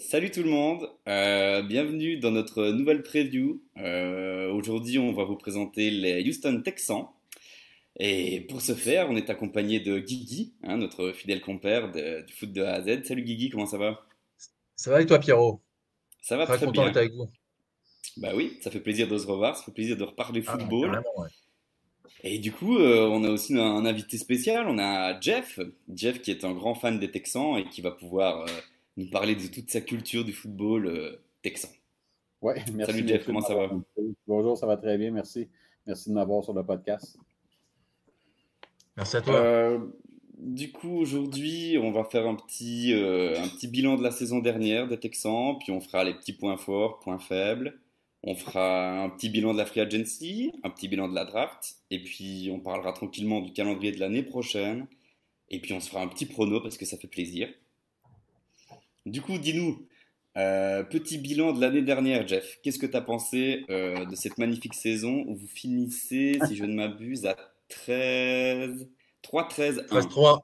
[0.00, 3.62] Salut tout le monde, euh, bienvenue dans notre nouvelle preview.
[3.76, 7.06] Euh, aujourd'hui, on va vous présenter les Houston Texans.
[7.98, 12.50] Et pour ce faire, on est accompagné de Guigui, hein, notre fidèle compère du foot
[12.50, 13.04] de A à Z.
[13.04, 14.00] Salut Guigui, comment ça va?
[14.74, 15.60] Ça va et toi Pierrot?
[16.22, 17.28] Ça va très, très content d'être avec vous.
[18.16, 21.02] Bah oui, ça fait plaisir de se revoir, ça fait plaisir de reparler ah, football.
[22.24, 25.60] Et du coup, euh, on a aussi un, invité spécial, on a Jeff,
[25.94, 28.46] Jeff qui est un grand fan des Texans et qui va pouvoir
[29.00, 31.70] nous parler de toute sa culture du football euh, texan.
[32.42, 32.92] Ouais, merci.
[32.92, 33.70] Salut Jeff, comment ça va?
[34.26, 35.48] Bonjour, ça va très bien, merci.
[35.86, 37.16] Merci de m'avoir sur le podcast.
[38.96, 39.34] Merci à toi.
[39.34, 39.78] Euh,
[40.36, 44.40] du coup, aujourd'hui, on va faire un petit, euh, un petit bilan de la saison
[44.40, 47.78] dernière des Texans, puis on fera les petits points forts, points faibles.
[48.22, 51.76] On fera un petit bilan de la free agency, un petit bilan de la draft,
[51.90, 54.86] et puis on parlera tranquillement du calendrier de l'année prochaine.
[55.48, 57.48] Et puis on se fera un petit prono parce que ça fait plaisir.
[59.06, 59.86] Du coup, dis-nous,
[60.36, 62.60] euh, petit bilan de l'année dernière, Jeff.
[62.62, 66.64] Qu'est-ce que tu as pensé euh, de cette magnifique saison où vous finissez, si je
[66.64, 67.36] ne m'abuse, à
[67.68, 68.88] 13...
[69.22, 70.40] 3-13-1 13-3.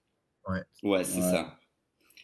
[0.48, 1.58] Ouais, ouais c'est ça.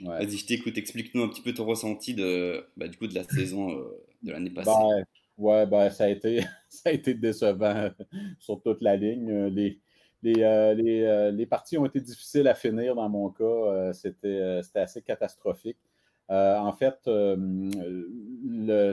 [0.01, 0.77] Vas-y, je t'écoute.
[0.77, 4.33] Explique-nous un petit peu ton ressenti de, bah, du coup, de la saison euh, de
[4.33, 4.71] l'année passée.
[4.71, 5.05] Ben,
[5.39, 7.91] ouais, ben, ça, a été, ça a été décevant
[8.39, 9.47] sur toute la ligne.
[9.47, 9.81] Les,
[10.23, 10.35] les,
[10.75, 13.93] les, les, parties ont été difficiles à finir dans mon cas.
[13.93, 15.79] C'était assez catastrophique.
[16.33, 17.37] Euh, en fait, euh,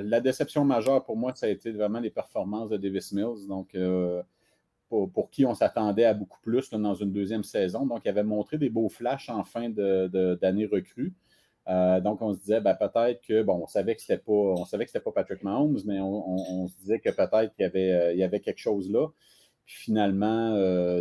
[0.04, 3.48] la déception majeure pour moi, ça a été vraiment les performances de Davis Mills.
[3.48, 4.22] Donc, euh,
[4.90, 7.86] pour, qui on s'attendait à beaucoup plus dans une deuxième saison.
[7.86, 11.14] Donc, il avait montré des beaux flashs en fin d'année recrue.
[11.68, 15.44] donc, on se disait ben, peut-être que, bon, on savait que c'était pas, pas Patrick
[15.44, 19.08] Mahomes, mais on, se disait que peut-être qu'il y avait, y avait quelque chose là.
[19.66, 20.56] Puis finalement,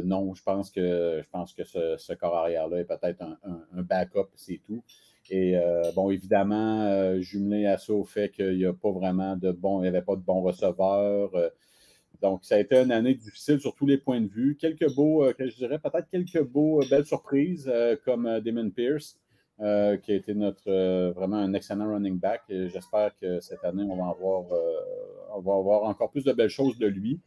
[0.05, 4.61] non, je pense que, je pense que ce, corps arrière-là est peut-être un, backup, c'est
[4.65, 4.85] tout.
[5.31, 9.37] Et euh, bon, évidemment, euh, jumelé à ça au fait qu'il n'y a pas vraiment
[9.37, 11.35] de bon, il n'y avait pas de bons receveurs.
[11.35, 11.49] Euh,
[12.23, 14.57] donc, ça a été une année difficile sur tous les points de vue.
[14.57, 17.71] Quelques beaux, je dirais peut-être quelques beaux, belles surprises
[18.05, 19.17] comme Damon Pierce,
[19.59, 22.43] qui a été notre vraiment un excellent running back.
[22.49, 24.47] J'espère que cette année, on va, avoir,
[25.33, 27.21] on va avoir encore plus de belles choses de lui.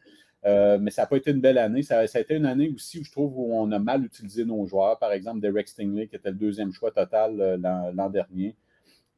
[0.46, 1.84] Euh, mais ça n'a pas été une belle année.
[1.84, 4.66] Ça, a été une année aussi où je trouve où on a mal utilisé nos
[4.66, 4.97] joueurs.
[4.97, 7.57] Par exemple, Derek Stingley, qui était le deuxième choix total euh,
[7.94, 8.56] l'an dernier,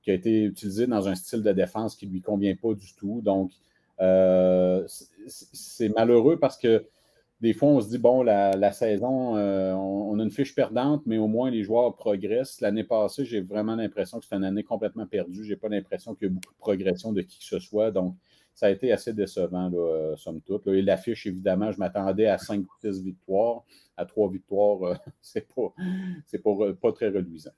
[0.02, 2.94] qui a été utilisé dans un style de défense qui ne lui convient pas du
[2.96, 3.22] tout.
[3.24, 3.52] Donc,
[4.02, 4.86] euh,
[5.28, 6.86] c'est malheureux parce que
[7.40, 11.28] des fois, on se dit, bon, la, saison, on, a une fiche perdante, mais au
[11.28, 12.62] moins les joueurs progressent.
[12.62, 15.44] L'année passée, j'ai vraiment l'impression que c'est une année complètement perdue.
[15.44, 17.92] Je n'ai pas l'impression qu'il y a beaucoup de progression de qui que ce soit.
[17.92, 18.16] Donc,
[18.56, 20.68] ça a été assez décevant, là, euh, somme toute.
[20.68, 23.64] Et l'affiche, évidemment, je m'attendais à 5 ou 6 victoires.
[23.97, 25.74] À 3 victoires, euh, c'est pas,
[26.44, 27.52] pas, pas, très reluisant.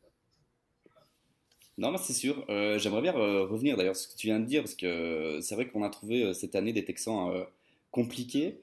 [1.78, 2.46] Non, mais c'est sûr.
[2.50, 5.56] Euh, j'aimerais bien revenir d'ailleurs sur ce que tu viens de dire, parce que c'est
[5.56, 7.46] vrai qu'on a trouvé cette année des Texans
[7.92, 8.62] compliqués,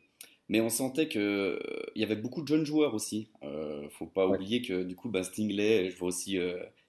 [0.48, 1.58] mais on sentait qu'il
[1.94, 3.28] y avait beaucoup de jeunes joueurs aussi.
[3.42, 6.38] ne faut pas oublier que du coup, bah, Stingley, je vois aussi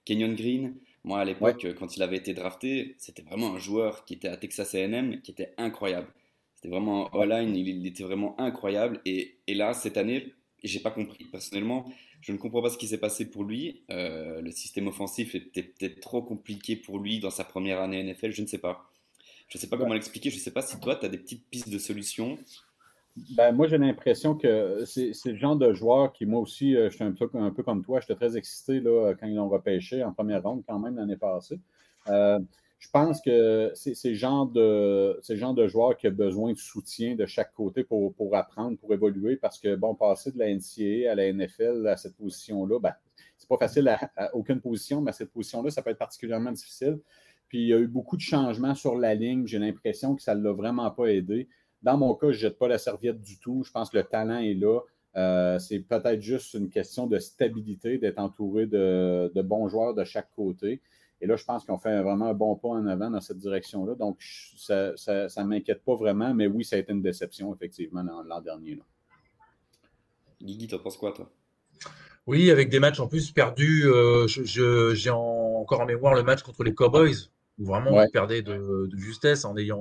[0.06, 4.14] Kenyon Green, moi, à l'époque, quand il avait été drafté, c'était vraiment un joueur qui
[4.14, 6.08] était à Texas AM, qui était incroyable.
[6.56, 9.00] C'était vraiment all-line, il, était vraiment incroyable.
[9.04, 10.32] Et, là, cette année,
[10.62, 11.24] j'ai pas compris.
[11.24, 11.84] Personnellement,
[12.22, 13.82] je ne comprends pas ce qui s'est passé pour lui.
[13.90, 18.30] Euh, le système offensif était peut-être trop compliqué pour lui dans sa première année NFL,
[18.30, 18.90] je ne sais pas.
[19.48, 21.18] Je ne sais pas comment l'expliquer, je ne sais pas si toi, tu as des
[21.18, 22.38] petites pistes de solutions.
[23.36, 26.96] Ben, moi, j'ai l'impression que c'est le genre de joueur qui, moi aussi, euh, je
[26.96, 30.02] suis un peu, un peu comme toi, j'étais très excité là, quand ils l'ont repêché
[30.02, 31.60] en première ronde quand même l'année passée.
[32.08, 32.40] Euh,
[32.80, 37.14] je pense que c'est le genre de, genre de joueur qui a besoin de soutien
[37.14, 41.10] de chaque côté pour, pour apprendre, pour évoluer, parce que, bon, passer de la NCAA
[41.10, 42.94] à la NFL à cette position-là, ben,
[43.38, 46.98] c'est pas facile à, aucune position, mais à cette position-là, ça peut être particulièrement difficile.
[47.48, 49.46] Puis il y a eu beaucoup de changements sur la ligne.
[49.46, 51.48] J'ai l'impression que ça ne l'a vraiment pas aidé.
[51.84, 53.62] Dans mon cas, je ne jette pas la serviette du tout.
[53.62, 54.80] Je pense que le talent est là.
[55.16, 60.30] Euh, c'est peut-être juste une question de stabilité, d'être entouré de, bons joueurs de chaque
[60.34, 60.80] côté.
[61.20, 63.94] Et là, je pense qu'on fait vraiment un bon pas en avant dans cette direction-là.
[63.96, 64.16] Donc,
[64.56, 68.76] ça ne m'inquiète pas vraiment, mais oui, ça a été une déception, effectivement, l'an dernier.
[68.76, 68.82] Là.
[70.42, 71.30] Guigui, en penses quoi, toi?
[72.26, 73.84] Oui, avec des matchs en plus perdus.
[73.86, 77.28] Euh, j'ai encore en mémoire le match contre les Cowboys
[77.58, 78.06] où vraiment Ouais.
[78.08, 79.80] ils perdaient de, de justesse en ayant,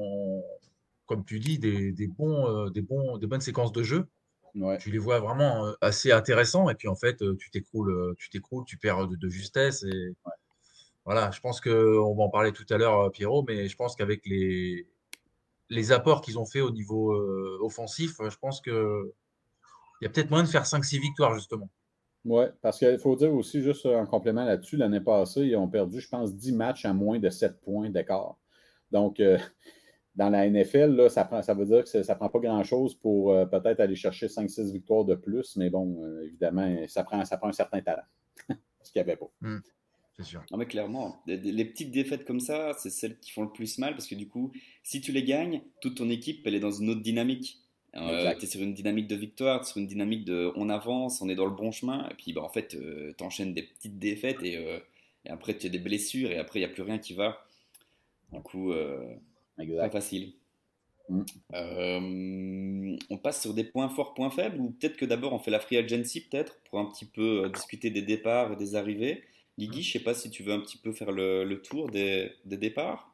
[1.13, 4.07] comme tu dis, des, des bons, euh, des bons, des bonnes séquences de jeu.
[4.55, 4.79] Ouais.
[4.79, 8.31] Tu les vois vraiment euh, assez intéressants et puis en fait, euh, tu t'écroules, tu
[8.31, 10.15] t'écroules, tu perds de, de justesse et
[11.05, 11.29] voilà.
[11.29, 14.25] Je pense que on va en parler tout à l'heure, Pierrot, mais je pense qu'avec
[14.25, 14.87] les
[15.69, 19.13] les apports qu'ils ont fait au niveau euh, offensif, je pense que
[20.01, 21.69] il y a peut-être moyen de faire 5-6 victoires justement.
[22.25, 25.99] Oui, parce qu'il faut dire aussi, juste en complément là-dessus, l'année passée, ils ont perdu,
[25.99, 28.37] je pense, 10 matchs à moins de 7 points d'écart.
[28.91, 29.37] Donc, euh,
[30.15, 32.95] dans la NFL, là, ça, prend, ça veut dire que ça ne prend pas grand-chose
[32.95, 37.23] pour euh, peut-être aller chercher 5-6 victoires de plus, mais bon, euh, évidemment, ça prend,
[37.25, 38.03] ça prend un certain talent.
[38.83, 39.31] Ce qu'il n'y avait pas.
[40.17, 40.43] C'est sûr.
[40.51, 43.79] Non mais clairement, les, les petites défaites comme ça, c'est celles qui font le plus
[43.79, 44.51] mal parce que du coup,
[44.83, 47.59] si tu les gagnes, toute ton équipe, elle est dans une autre dynamique.
[47.95, 51.21] Euh, tu es sur une dynamique de victoire, t'es sur une dynamique de on avance,
[51.21, 53.99] on est dans le bon chemin, et puis bah, en fait, euh, t'enchaînes des petites
[53.99, 54.79] défaites et, euh,
[55.25, 57.45] et après tu as des blessures et après il n'y a plus rien qui va.
[58.31, 58.73] Du coup,
[59.77, 60.33] pas facile.
[61.09, 61.21] Mm.
[61.53, 65.51] Euh, on passe sur des points forts, points faibles, ou peut-être que d'abord on fait
[65.51, 69.23] la free agency, peut-être, pour un petit peu euh, discuter des départs et des arrivées.
[69.59, 72.31] Guigui, je sais pas si tu veux un petit peu faire le, le tour des,
[72.45, 73.13] des départs.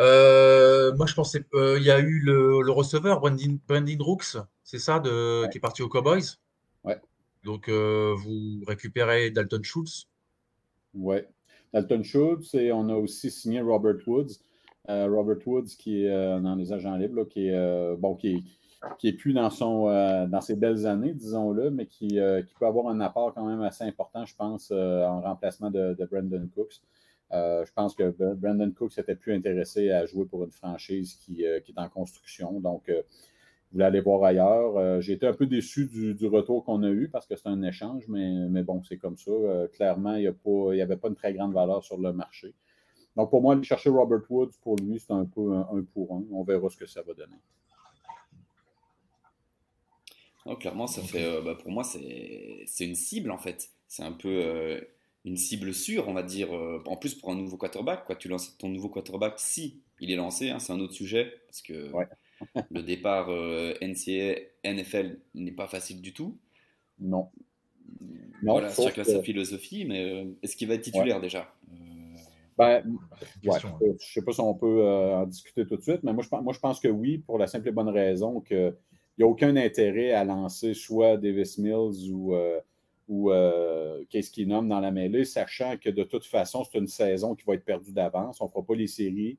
[0.00, 4.36] Euh, moi, je pensais, euh, il y a eu le, le receveur, Brandon, Brandon Brooks,
[4.64, 5.48] c'est ça, de, Ouais.
[5.50, 6.38] qui est parti aux Cowboys?
[6.84, 7.00] Ouais.
[7.44, 10.08] Donc, euh, vous récupérez Dalton Schultz.
[10.94, 11.18] Oui.
[11.72, 14.40] Dalton Schultz et on a aussi signé Robert Woods.
[14.88, 18.44] Euh, Robert Woods qui est euh, dans les agents libres, qui est euh, bon, qui
[18.98, 19.84] qui est plus dans son
[20.28, 23.84] dans ses belles années, disons-le, mais qui, qui peut avoir un apport quand même assez
[23.84, 26.80] important, je pense, en remplacement de, Brandon Cooks.
[27.30, 31.72] Je pense que Brandon Cooks était plus intéressé à jouer pour une franchise qui, qui
[31.72, 32.58] est en construction.
[32.58, 33.02] Donc, euh,
[33.70, 35.00] il voulait aller voir ailleurs.
[35.00, 37.62] J'ai été un peu déçu du, du retour qu'on a eu parce que c'est un
[37.62, 39.30] échange, mais, mais bon, c'est comme ça.
[39.74, 40.34] Clairement, il
[40.72, 42.52] n'y avait pas une très grande valeur sur le marché.
[43.16, 46.14] Donc, pour moi, aller chercher Robert Woods, pour lui, c'est un peu un, un pour
[46.14, 46.24] un.
[46.32, 47.36] On verra ce que ça va donner.
[50.46, 53.70] Non, clairement, ça fait, euh, bah, pour moi, c'est une cible en fait.
[53.86, 54.80] C'est un peu euh,
[55.24, 56.52] une cible sûre, on va dire.
[56.56, 60.10] euh, en plus, pour un nouveau quarterback, quoi, tu lances ton nouveau quarterback si il
[60.10, 62.08] est lancé, hein, c'est un autre sujet parce que Ouais.
[62.72, 63.28] le départ
[63.80, 66.36] NCAA, NFL n'est pas facile du tout.
[66.98, 67.30] Non.
[68.42, 71.54] Non, voilà, chacun sa philosophie, mais est-ce qu'il va être titulaire déjà?
[72.58, 75.82] Ben, ouais, question, je ne sais pas si on peut euh, en discuter tout de
[75.82, 77.88] suite, mais moi je, pense, moi, je pense que oui, pour la simple et bonne
[77.88, 78.74] raison qu'il
[79.18, 82.60] n'y a aucun intérêt à lancer soit Davis Mills ou, euh,
[83.08, 87.34] ou euh, Case Keenum dans la mêlée, sachant que de toute façon, c'est une saison
[87.34, 88.40] qui va être perdue d'avance.
[88.40, 89.38] On ne fera pas les séries.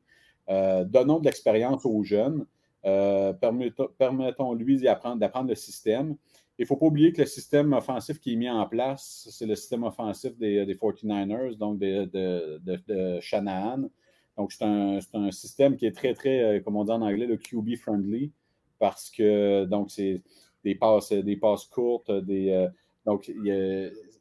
[0.50, 2.46] Euh, donnons de l'expérience aux jeunes.
[2.84, 6.16] Permettons- Permettons-lui d'apprendre le système.
[6.60, 9.48] Il ne faut pas oublier que le système offensif qui est mis en place, c'est
[9.48, 13.90] le système offensif des, des 49ers, donc de, Shanahan.
[14.38, 17.38] Donc, c'est un, système qui est très, très, euh, comme on dit en anglais, le
[17.38, 18.32] QB friendly,
[18.80, 20.22] parce que c'est
[20.64, 22.68] des passes, des passes courtes, des, euh,
[23.06, 23.32] donc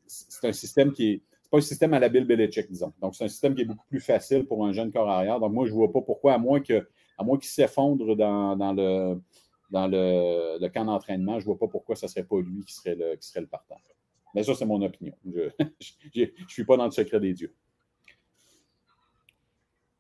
[0.07, 1.23] c'est un système qui est.
[1.43, 2.95] C'est pas un système à la Bill Belichick, disons.
[3.01, 5.39] Donc, c'est un système qui est beaucoup plus facile pour un jeune corps arrière.
[5.39, 6.87] Donc, moi, je ne vois pas pourquoi, à moins que
[7.19, 9.21] à qu'il s'effondre dans le,
[9.73, 12.65] dans le, le camp d'entraînement, je ne vois pas pourquoi ce ne serait pas lui
[12.65, 13.79] qui serait le, qui serait le partant.
[14.35, 15.15] Mais ça, c'est mon opinion.
[15.25, 15.51] Je
[16.15, 17.55] ne suis pas dans le secret des dieux.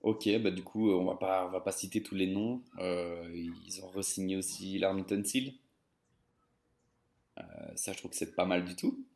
[0.02, 2.62] Ok, bah du coup, on va pas, on va pas citer tous les noms.
[2.78, 3.24] Euh,
[3.66, 5.52] ils ont re-signé aussi l'Armington Seal.
[7.38, 7.42] Euh,
[7.76, 9.06] ça, je trouve que c'est pas mal du tout.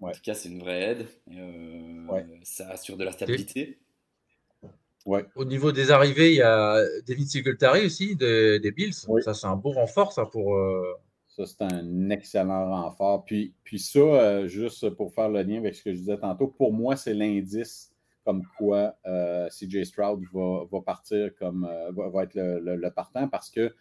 [0.00, 0.10] Ouais.
[0.10, 1.08] En tout cas, c'est une vraie aide.
[1.32, 2.26] Euh, Ouais.
[2.42, 3.78] Ça assure de la stabilité.
[5.06, 5.24] Ouais.
[5.34, 8.92] Au niveau des arrivées, il y a David Singletary aussi des, des Bills.
[9.08, 9.22] Oui.
[9.22, 10.54] Ça, c'est un beau renfort, ça, pour.
[10.56, 10.82] euh,
[11.28, 13.24] Ça, c'est un excellent renfort.
[13.24, 16.48] Puis, puis ça, euh, juste pour faire le lien avec ce que je disais tantôt,
[16.48, 17.92] pour moi, c'est l'indice
[18.26, 21.66] comme quoi euh, CJ Stroud va, va partir comme
[21.96, 23.74] va, va être le, le- le partant parce que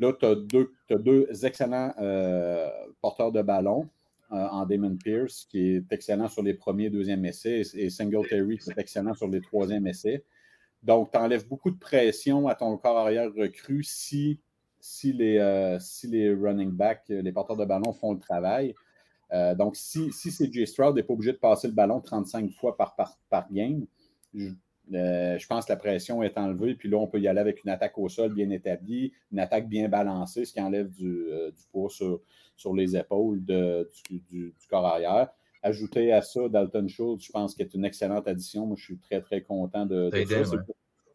[0.00, 1.94] là, tu as deux, t'as deux excellents
[3.00, 3.88] porteurs de ballon
[4.32, 8.70] en Damon Pierce, qui est excellent sur les premiers, deuxièmes essais, et, et Singletary, qui
[8.70, 10.24] est excellent sur les troisièmes essais.
[10.82, 14.40] Donc, tu enlèves beaucoup de pression à ton corps arrière recru si
[14.82, 18.74] si les, euh, si les running backs, les porteurs de ballon font le travail.
[19.32, 22.76] Euh, donc, si, si CJ Stroud n'est pas obligé de passer le ballon 35 fois
[22.76, 23.86] par, par, par game,
[24.94, 26.74] euh, je pense que la pression est enlevée.
[26.74, 29.68] Puis là, on peut y aller avec une attaque au sol bien établie, une attaque
[29.68, 32.20] bien balancée, ce qui enlève du, euh, du poids sur,
[32.56, 35.28] sur les épaules de- du, du- du corps arrière.
[35.62, 38.66] Ajouter à ça Dalton Schultz, je pense qu'il est une excellente addition.
[38.66, 40.16] Moi, je suis très, très content de, ça.
[40.44, 40.62] C'est- ouais.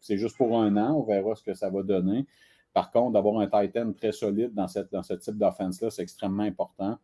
[0.00, 0.94] C'est juste pour un an.
[0.96, 2.24] On verra ce que ça va donner.
[2.72, 6.44] Par contre, d'avoir un Titan très solide dans, cette, dans ce type d'offense-là, c'est extrêmement
[6.44, 6.96] important.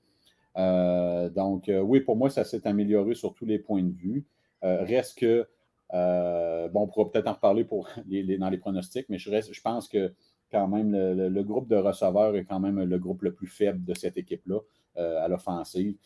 [0.56, 4.24] Euh, donc, oui, pour moi, ça s'est amélioré sur tous les points de vue.
[4.62, 5.46] Reste que
[5.92, 7.66] bon, on pourra peut-être en reparler
[8.38, 10.12] dans les pronostics, mais je, pense que
[10.50, 13.94] quand même le, groupe de receveurs est quand même le groupe le plus faible de
[13.94, 14.60] cette équipe-là
[14.96, 15.96] à l'offensive.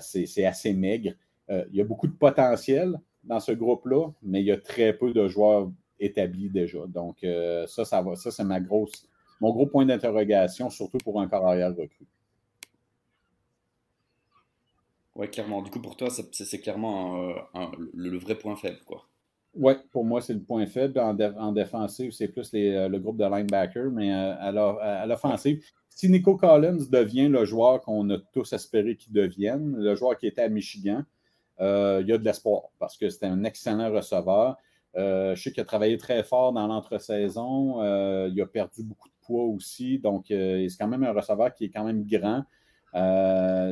[0.00, 1.12] c'est assez maigre.
[1.48, 5.12] il y a beaucoup de potentiel dans ce groupe-là, mais il y a très peu
[5.12, 6.86] de joueurs établis déjà.
[6.86, 7.26] Donc,
[7.66, 8.16] ça, ça va.
[8.16, 8.44] Ça, c'est
[9.40, 12.06] mon gros point d'interrogation, surtout pour un carrière recru.
[15.16, 15.62] Oui, clairement.
[15.62, 17.34] Du coup, pour toi, c'est clairement
[17.92, 19.06] le, vrai point faible, quoi.
[19.56, 20.98] Oui, pour moi, c'est le point faible.
[20.98, 26.36] En, défensive, c'est plus euh, le groupe de linebackers, mais euh, à l'offensive, si Nico
[26.36, 30.48] Collins devient le joueur qu'on a tous espéré qu'il devienne, le joueur qui était à
[30.48, 31.02] Michigan,
[31.60, 34.56] euh, il y a de l'espoir parce que c'était un excellent receveur.
[34.96, 37.80] je sais qu'il a travaillé très fort dans l'entre-saison.
[38.26, 40.00] il a perdu beaucoup de poids aussi.
[40.00, 42.42] Donc, c'est quand même un receveur qui est quand même grand.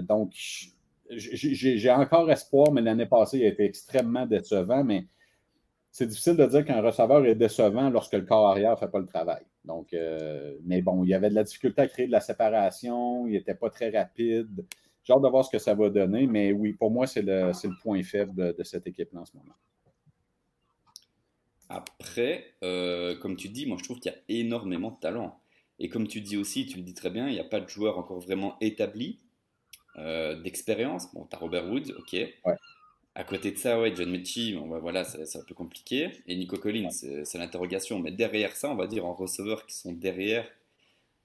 [0.03, 0.33] donc,
[1.17, 4.85] j'ai encore espoir, mais l'année passée, il a été extrêmement décevant.
[4.85, 5.07] Mais
[5.91, 8.99] c'est difficile de dire qu'un receveur est décevant lorsque le corps arrière ne fait pas
[8.99, 9.43] le travail.
[9.65, 13.27] Donc, euh, mais bon, il y avait de la difficulté à créer de la séparation,
[13.27, 14.67] il n'était pas très rapide.
[15.05, 17.53] J'ai hâte de voir ce que ça va donner, mais oui, pour moi, c'est le,
[17.83, 19.55] point faible de, cette équipe en ce moment.
[21.69, 25.41] Après, euh, comme tu dis, moi je trouve qu'il y a énormément de talent.
[25.79, 27.69] Et comme tu dis aussi, tu le dis très bien, il n'y a pas de
[27.69, 29.21] joueur encore vraiment établi.
[29.99, 31.13] Euh, d'expérience.
[31.13, 32.17] Bon, tu as Robert Woods, ok.
[33.15, 36.11] À côté de ça, ouais, John Mechie, bon, bah, voilà, c'est un peu compliqué.
[36.27, 37.99] Et Nico Collins, c'est l'interrogation.
[37.99, 40.47] Mais derrière ça, on va dire en receveurs qui sont derrière,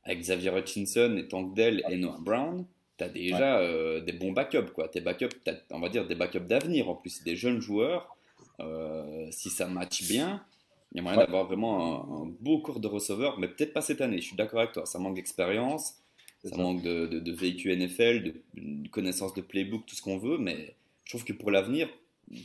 [0.03, 2.65] avec Xavier Hutchinson et Tank Dell et Noah Brown,
[2.97, 4.71] tu as déjà euh, des bons backups.
[4.73, 4.89] Quoi.
[4.89, 5.37] Tes backups,
[5.69, 6.89] on va dire des backups d'avenir.
[6.89, 8.17] En plus, des jeunes joueurs.
[8.59, 10.43] Euh, si ça match bien,
[10.91, 14.01] il y a moyen d'avoir vraiment un, beau cours de receveurs, mais peut-être pas cette
[14.01, 14.19] année.
[14.19, 14.85] Je suis d'accord avec toi.
[14.85, 15.95] Ça manque d'expérience.
[16.43, 18.23] Ça, manque de, de, véhicules NFL,
[18.55, 21.89] de, connaissances de playbook, tout ce qu'on veut, mais je trouve que pour l'avenir,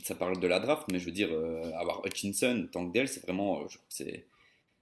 [0.03, 3.61] ça parle de la draft, mais je veux dire, euh, avoir Hutchinson, Tankdale, c'est vraiment
[3.61, 4.25] euh, c'est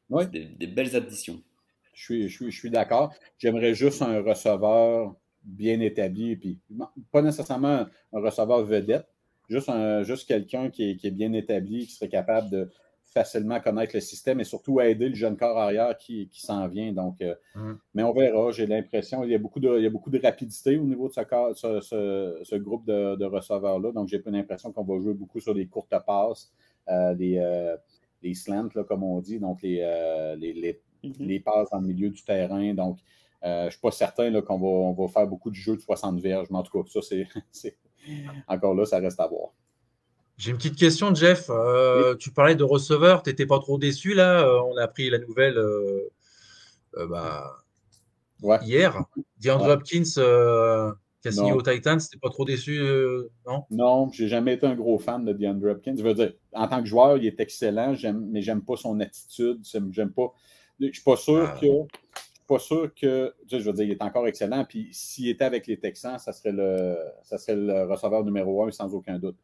[0.09, 1.41] des, belles additions.
[1.93, 3.13] Je suis, je suis, je suis d'accord.
[3.37, 6.57] J'aimerais juste un receveur bien établi, puis
[7.11, 9.07] pas nécessairement un receveur vedette,
[9.49, 12.69] juste, un, juste quelqu'un qui qui est bien établi, qui serait capable de,
[13.13, 16.93] facilement connaître le système et surtout aider le jeune corps arrière qui, s'en vient.
[16.93, 17.73] Donc, euh, mm.
[17.93, 18.51] Mais on verra.
[18.51, 22.85] J'ai l'impression qu'il y, a beaucoup de, beaucoup de rapidité au niveau de ce, groupe
[22.85, 23.91] de, receveurs-là.
[23.91, 26.51] Donc, j'ai l'impression qu'on va jouer beaucoup sur des courtes passes,
[26.89, 27.75] euh, des, euh,
[28.33, 31.17] slants, comme on dit, donc les, mm-hmm.
[31.19, 32.73] les, passes dans le milieu du terrain.
[32.73, 32.99] Donc,
[33.43, 36.19] je ne suis pas certain qu'on va, on va faire beaucoup de jeux de 60
[36.21, 37.01] verges, mais en tout cas, ça,
[37.51, 37.77] c'est
[38.47, 39.49] encore là, ça reste à voir.
[40.41, 41.51] J'ai une petite question, Jeff.
[41.51, 45.07] Euh, tu parlais de receveur, tu n'étais pas trop déçu là euh, On a appris
[45.11, 46.09] la nouvelle euh,
[47.07, 47.57] bah,
[48.63, 49.05] hier.
[49.39, 52.81] DeAndre Hopkins qui a signé aux Titans, n'étais pas trop déçu,
[53.45, 53.65] non?
[53.69, 55.93] Non, j'ai jamais été un gros fan de DeAndre Hopkins.
[55.95, 57.93] Je veux dire, en tant que joueur, il est excellent,
[58.31, 59.59] mais j'aime pas son attitude.
[59.91, 60.33] J'aime pas.
[60.79, 61.59] Je suis pas sûr ah.
[61.61, 61.67] que.
[61.67, 63.31] suis pas sûr que.
[63.47, 64.65] Je veux dire, il est encore excellent.
[64.67, 68.71] Puis s'il était avec les Texans, ça serait le, ça serait le receveur numéro un
[68.71, 69.37] sans aucun doute.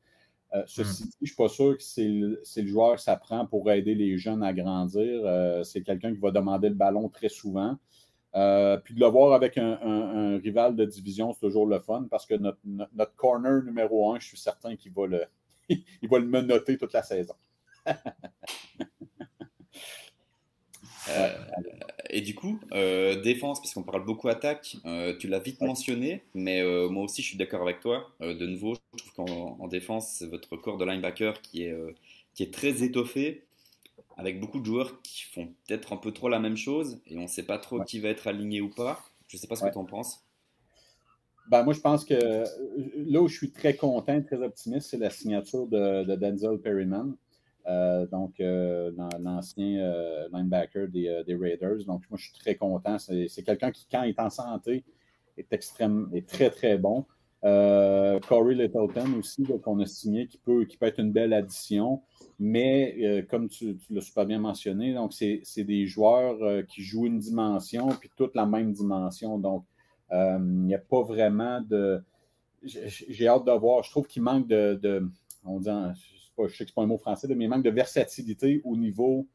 [0.53, 1.07] Euh, ceci hmm.
[1.07, 3.95] dit, je ne suis pas sûr que c'est le, joueur que ça prend pour aider
[3.95, 5.21] les jeunes à grandir.
[5.25, 7.77] Euh, c'est quelqu'un qui va demander le ballon très souvent.
[8.35, 12.25] Euh, puis de le voir avec un, rival de division, c'est toujours le fun parce
[12.25, 12.59] que notre,
[13.15, 15.23] corner numéro un, je suis certain qu'il va le,
[15.69, 17.35] il va le menotter toute la saison.
[22.09, 26.61] et du coup, euh, défense, puisqu'on parle beaucoup attaque, euh, tu l'as vite mentionné, mais
[26.61, 28.11] euh, moi aussi je suis d'accord avec toi.
[28.21, 31.75] de nouveau, je trouve qu'en défense, c'est votre corps de linebacker qui est,
[32.33, 33.43] qui est très étoffé,
[34.15, 37.23] avec beaucoup de joueurs qui font peut-être un peu trop la même chose, et on
[37.23, 39.03] ne sait pas trop qui va être aligné ou pas.
[39.27, 40.23] Je ne sais pas ce que tu en penses.
[41.49, 42.43] Ben, moi, je pense que
[42.95, 47.15] là où je suis très content, très optimiste, c'est la signature de, de Denzel Perryman.
[47.67, 51.83] Euh, donc euh, l'ancien euh, linebacker des, Raiders.
[51.85, 52.97] Donc, moi, je suis très content.
[52.97, 54.83] C'est quelqu'un qui, quand il est en santé,
[55.37, 57.05] est extrêmement, est très, très bon.
[57.43, 62.01] Corey Littleton aussi, qu'on a signé, qui peut, qui peut être une belle addition.
[62.39, 67.89] Mais comme tu, l'as super bien mentionné, donc c'est des joueurs qui jouent une dimension,
[67.89, 69.37] puis toute la même dimension.
[69.37, 69.65] Donc,
[70.11, 72.01] il n'y a pas vraiment de.
[72.63, 73.83] J'ai hâte de voir.
[73.83, 75.07] Je trouve qu'il manque de, de
[75.45, 75.69] on dit,
[76.45, 79.27] je sais que ce pas un mot français, mais il manque de versatilité au niveau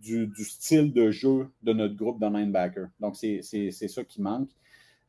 [0.00, 2.88] du, style de jeu de notre groupe de linebacker.
[3.00, 4.50] Donc, c'est ça qui manque.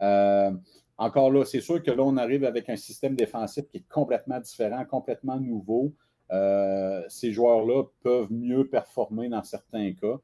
[0.02, 0.52] Euh,
[0.98, 4.40] encore là, c'est sûr que là, on arrive avec un système défensif qui est complètement
[4.40, 5.94] différent, complètement nouveau.
[6.32, 10.20] Euh, ces joueurs-là peuvent mieux performer dans certains cas.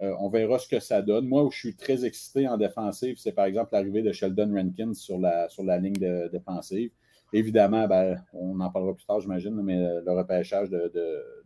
[0.00, 1.26] Euh, on verra ce que ça donne.
[1.26, 4.94] Moi, où je suis très excité en défensive, c'est par exemple l'arrivée de Sheldon Rankins
[4.94, 6.92] sur la, sur la ligne défensive.
[7.32, 10.90] Évidemment, ben, on en parlera plus tard, j'imagine, mais le repêchage de,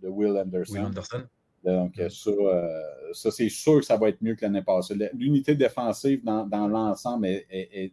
[0.02, 0.74] de, Will Anderson.
[0.74, 1.22] Will Anderson.
[1.64, 2.08] Donc, mm.
[2.08, 2.30] ça,
[3.12, 4.94] ça c'est sûr que ça va être mieux que l'année passée.
[5.14, 7.92] L'unité défensive dans, dans l'ensemble est,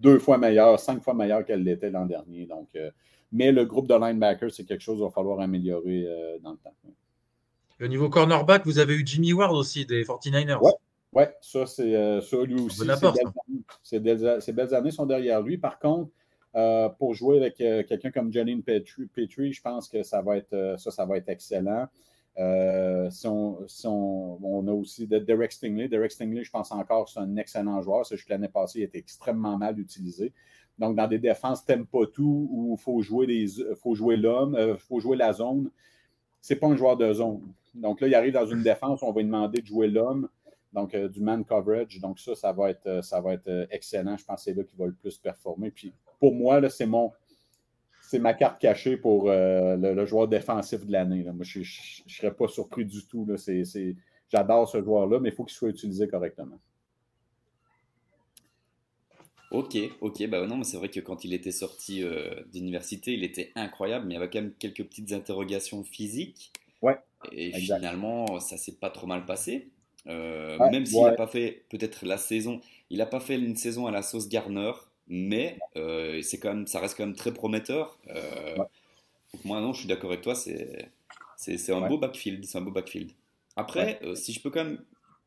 [0.00, 2.46] deux fois meilleure, cinq fois meilleure qu'elle l'était l'an dernier.
[2.46, 2.68] Donc,
[3.32, 6.06] mais le groupe de linebackers, c'est quelque chose qu'il va falloir améliorer
[6.42, 6.74] dans le temps.
[7.80, 10.58] Au niveau cornerback, vous avez eu Jimmy Ward aussi des 49ers.
[10.60, 10.72] Oui,
[11.12, 12.84] ouais, ça, c'est euh, ça, lui aussi.
[14.00, 15.58] Belles, belles, années sont derrière lui.
[15.58, 16.10] Par contre,
[16.56, 20.76] euh, pour jouer avec euh, quelqu'un comme Janine Petrie, je pense que ça va être,
[20.78, 21.86] ça, ça va être excellent.
[23.10, 25.88] Si on, on, a aussi Derek Stingley.
[25.88, 28.06] Derek Stingley, je pense encore c'est un excellent joueur.
[28.06, 30.32] C'est juste l'année passée, il était extrêmement mal utilisé.
[30.78, 33.46] Donc, dans des défenses, t'aimes pas tout, où il faut jouer
[33.82, 35.70] faut jouer l'homme, il faut jouer la zone.
[36.40, 37.42] C'est pas un joueur de zone.
[37.74, 40.28] Donc là, il arrive dans une défense, on va lui demander de jouer l'homme,
[40.72, 42.00] donc euh, du man coverage.
[42.00, 44.16] Donc ça, ça va être, euh, ça va être euh, excellent.
[44.16, 45.70] Je pense que c'est là qu'il va le plus performer.
[45.70, 47.12] Puis pour moi, c'est mon.
[48.02, 51.24] C'est ma carte cachée pour le, joueur défensif de l'année.
[51.24, 51.64] Moi, je ne
[52.10, 53.28] serais pas surpris du tout.
[54.30, 56.58] J'adore ce joueur-là, mais il faut qu'il soit utilisé correctement.
[59.50, 62.02] Ok, ok, bah non, mais c'est vrai que quand il était sorti
[62.50, 66.50] d'université, il était incroyable, mais il y avait quand même quelques petites interrogations physiques.
[66.80, 66.98] Ouais.
[67.32, 69.68] Et finalement, ça s'est pas trop mal passé.
[70.06, 73.86] Euh, même s'il n'a pas fait peut-être la saison, il n'a pas fait une saison
[73.86, 74.72] à la sauce Garner,
[75.08, 77.98] mais euh, c'est quand même, ça reste quand même très prometteur.
[78.08, 78.56] Euh,
[79.44, 80.90] moi, non, je suis d'accord avec toi, c'est,
[81.36, 83.12] c'est, un beau backfield, c'est un beau backfield.
[83.56, 84.78] Après, si je peux quand même,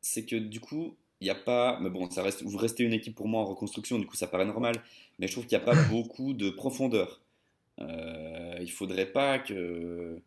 [0.02, 2.94] c'est que du coup, il n'y a pas, mais bon, ça reste, vous restez une
[2.94, 4.82] équipe pour moi en reconstruction, du coup, ça paraît normal,
[5.20, 7.22] mais je trouve qu'il n'y a pas beaucoup de profondeur.
[7.80, 10.22] il faudrait pas que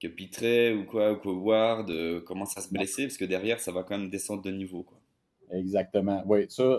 [0.00, 3.60] que Pitré ou quoi, ou que Ward euh, commence à se blesser, parce que derrière,
[3.60, 4.82] ça va quand même descendre de niveau.
[4.82, 4.98] Quoi.
[5.52, 6.22] Exactement.
[6.26, 6.76] Oui, ça, euh,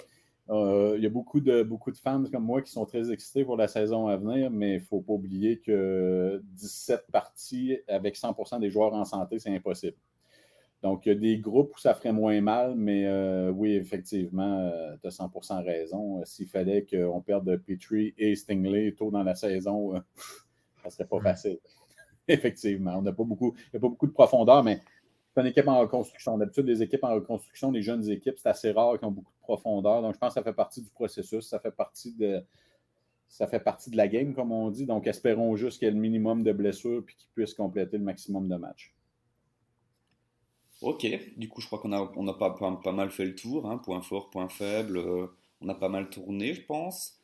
[0.50, 3.58] il y a beaucoup de, beaucoup de fans comme moi qui sont très excités pour
[3.58, 8.60] la saison à venir, mais il ne faut pas oublier que 17 parties avec 100%
[8.60, 9.98] des joueurs en santé, c'est impossible.
[10.84, 14.72] Donc, il y a des groupes où ça ferait moins mal, mais euh, oui, effectivement,
[15.02, 16.24] tu as 100% raison.
[16.24, 20.02] S'il fallait qu'on perde Petrie et Stingley tôt dans la saison,
[20.84, 21.58] ça serait pas facile.
[22.28, 22.96] Effectivement.
[22.98, 24.82] On n'a pas beaucoup, il n'y a pas beaucoup de profondeur, mais
[25.38, 26.36] c'est une équipe en reconstruction.
[26.40, 29.40] D'habitude, les équipes en reconstruction, les jeunes équipes, c'est assez rare qu'ils ont beaucoup de
[29.42, 30.02] profondeur.
[30.02, 32.44] Donc, je pense que ça fait partie du processus, ça fait partie de,
[33.28, 34.88] ça fait partie de la game, comme on dit.
[34.88, 38.04] Donc, espérons juste qu'il y ait le minimum de blessures et qu'ils puissent compléter le
[38.04, 38.96] maximum de matchs.
[40.82, 41.06] Ok,
[41.38, 43.70] du coup, je crois qu'on a, on a pas, pas, mal fait le tour.
[43.70, 43.78] Hein.
[43.78, 44.98] Point fort, point faible.
[44.98, 45.28] Euh,
[45.62, 47.17] on a pas mal tourné, je pense.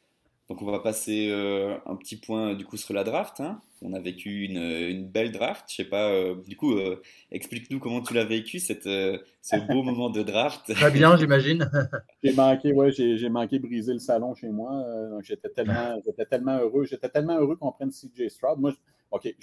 [0.53, 3.39] Donc on va passer euh, un petit point du coup sur la draft.
[3.39, 3.59] Hein.
[3.81, 5.65] On a vécu une, belle draft.
[5.67, 9.81] Je sais pas, euh, du coup, euh, explique-nous comment tu l'as vécu cette, ce beau
[9.83, 10.71] moment de draft.
[10.71, 11.71] Très bien, j'imagine.
[12.23, 14.85] j'ai manqué, ouais, j'ai, manqué briser le salon chez moi.
[15.23, 18.59] j'étais tellement, j'étais tellement heureux, j'étais tellement heureux qu'on prenne CJ Stroud.
[18.59, 18.73] Moi,
[19.09, 19.33] ok,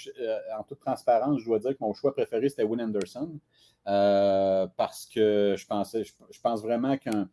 [0.57, 3.33] en toute transparence, je dois dire que mon choix préféré c'était Will Anderson
[3.85, 7.29] parce que je pensais, je pense vraiment qu'un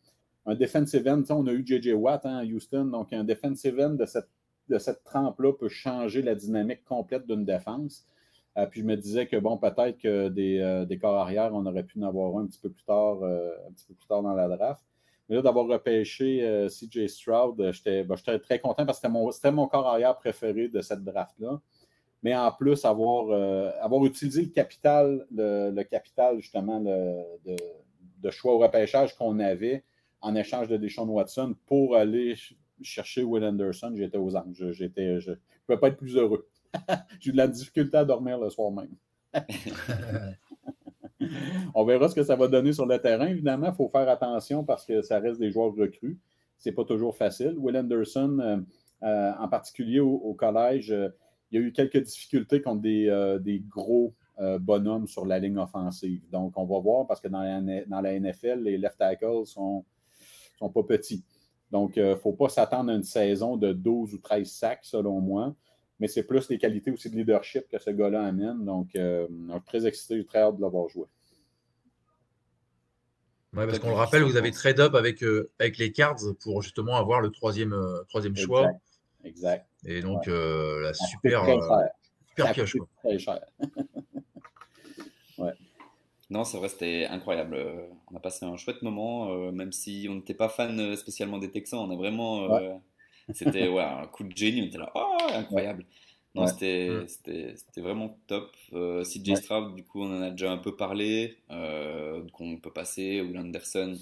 [0.48, 1.94] un defensive end, on a eu J.J.
[1.94, 4.30] Watt hein, à Houston, donc un defensive end de cette,
[4.70, 8.06] de cette trempe-là peut changer la dynamique complète d'une défense.
[8.58, 11.66] Euh, puis je me disais que bon, peut-être que des, euh, des, corps arrière, on
[11.66, 14.08] aurait pu en avoir un, un petit peu plus tard, euh, un petit peu plus
[14.08, 14.84] tard dans la draft.
[15.30, 19.68] Mais là, d'avoir repêché CJ Stroud, ben, j'étais très content parce que c'était mon, mon
[19.68, 21.60] corps arrière préféré de cette draft-là.
[22.24, 23.30] Mais en plus, avoir,
[23.82, 27.56] avoir utilisé le capital, le, capital justement de,
[28.24, 29.84] de, choix au repêchage qu'on avait,
[30.22, 32.36] en échange de Deshaun Watson pour aller
[32.82, 34.72] chercher Will Anderson, j'étais aux anges.
[34.72, 36.48] J'étais, je ne pouvais pas être plus heureux.
[37.20, 38.96] J'ai eu de la difficulté à dormir le soir même.
[41.76, 43.28] On verra ce que ça va donner sur le terrain.
[43.28, 46.20] Évidemment, il faut faire attention parce que ça reste des joueurs recrues.
[46.58, 47.56] Ce n'est pas toujours facile.
[47.58, 48.58] Will Anderson, euh,
[49.04, 51.10] euh, en particulier au, collège, euh,
[51.52, 54.14] il y a eu quelques difficultés contre des, des gros
[54.60, 56.22] bonhommes sur la ligne offensive.
[56.30, 59.86] Donc, on va voir parce que dans la, dans la NFL, les left tackles sont
[60.58, 61.24] sont pas petits.
[61.72, 64.80] Donc, il euh, ne faut pas s'attendre à une saison de 12 ou 13 sacs,
[64.84, 65.56] selon moi.
[66.00, 68.64] Mais c'est plus les qualités aussi de leadership que ce gars-là amène.
[68.64, 71.06] Donc, euh, je suis très excité, très hâte de l'avoir joué.
[73.54, 76.96] Oui, parce qu'on le rappelle, vous avez trade-up avec, euh, avec les Cards pour justement
[76.96, 77.76] avoir le troisième,
[78.08, 78.70] troisième choix.
[79.24, 79.68] Exact.
[79.86, 81.44] Et donc, la super,
[82.30, 82.78] super pioche.
[83.04, 83.40] Très cher.
[85.40, 85.54] ouais.
[86.30, 87.56] Non, c'est vrai, c'était incroyable.
[87.56, 90.96] Euh, on a passé un chouette moment, euh, même si on n'était pas fan euh,
[90.98, 91.80] spécialement des Texans.
[91.80, 92.82] On a vraiment.
[93.34, 94.62] C'était ouais, un coup de génie.
[94.62, 95.86] On était là, oh, incroyable.
[96.36, 97.08] Non, mm.
[97.08, 98.56] c'était vraiment top.
[98.72, 101.38] CJ Stroud, du coup, on en a déjà un peu parlé.
[102.34, 103.22] qu'on peut passer.
[103.22, 103.98] Will Anderson,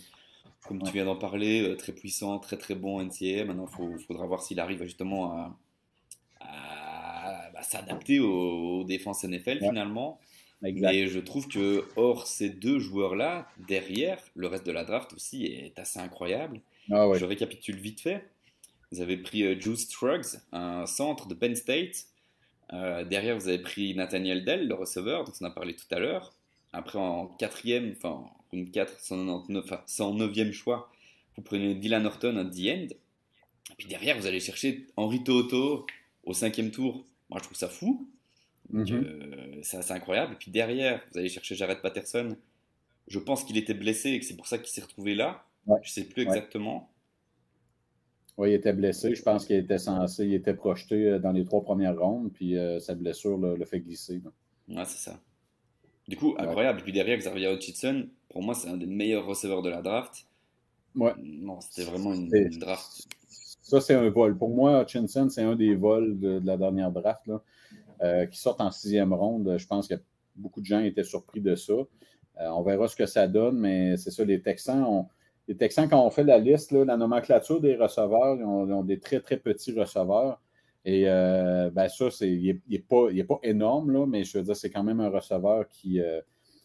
[0.68, 3.46] comme tu viens d'en parler, très puissant, très très bon NCA.
[3.46, 5.58] Maintenant, il faudra voir s'il arrive justement à,
[6.40, 10.20] à, bah, s'adapter aux, défenses NFL finalement.
[10.64, 15.46] Et je trouve que, hors ces deux joueurs-là, derrière, le reste de la draft aussi
[15.46, 16.62] est assez incroyable.
[16.92, 18.24] Ah je récapitule vite fait.
[18.92, 22.06] Vous avez pris euh, Juice Trugs, un centre de Penn State.
[22.74, 26.00] Euh, derrière, vous avez pris Nathaniel Dell, le receveur, dont on a parlé tout à
[26.00, 26.34] l'heure.
[26.72, 30.92] Après, en quatrième, enfin, une 4, 109e choix,
[31.36, 32.88] vous prenez Dylan Horton à The End.
[33.72, 35.86] Et puis derrière, vous allez chercher Henri Toto
[36.24, 37.04] au cinquième tour.
[37.30, 38.08] Moi, je trouve ça fou.
[38.70, 38.86] Mhm.
[38.92, 40.34] Euh, c'est incroyable.
[40.34, 42.36] Et puis derrière, vous allez chercher Jared Patterson.
[43.08, 45.46] Je pense qu'il était blessé et que c'est pour ça qu'il s'est retrouvé là.
[45.68, 46.90] Je ne sais plus exactement.
[48.38, 49.16] Oui, il était blessé.
[49.16, 52.58] Je pense qu'il était censé, il était projeté euh, dans les trois premières rondes, puis
[52.58, 54.22] euh, sa blessure le, fait glisser.
[54.68, 55.20] Ouais, c'est ça.
[56.08, 56.80] Du coup, incroyable.
[56.80, 60.28] Et puis derrière, Xavier Hutchinson, pour moi, c'est un des meilleurs receveurs de la draft.
[60.96, 61.14] Ouais.
[61.24, 63.08] Non, c'était vraiment une, draft.
[63.62, 64.38] Ça, c'est un vol.
[64.38, 67.42] Pour moi, Hutchinson, c'est un des vols de, la dernière draft là,
[68.02, 69.56] euh, qui sort en sixième ronde.
[69.58, 69.96] Je pense que
[70.36, 71.74] beaucoup de gens étaient surpris de ça.
[72.40, 75.06] on verra ce que ça donne, mais c'est ça, les Texans
[75.48, 79.20] les Texans, quand on fait la liste, la nomenclature des receveurs, ils ont, des très,
[79.20, 80.42] très petits receveurs.
[80.86, 84.70] Et euh, ben ça, il n'est pas, pas, énorme, là, mais je veux dire, c'est
[84.70, 86.22] quand même un receveur qui, euh,